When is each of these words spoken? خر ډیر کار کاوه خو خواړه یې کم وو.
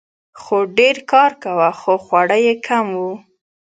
خر 0.41 0.63
ډیر 0.77 0.95
کار 1.11 1.31
کاوه 1.43 1.69
خو 1.79 1.93
خواړه 2.05 2.37
یې 2.45 2.53
کم 2.67 2.85
وو. 2.99 3.11